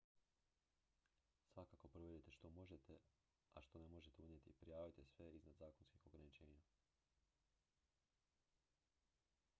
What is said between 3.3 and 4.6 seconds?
a što ne možete unijeti i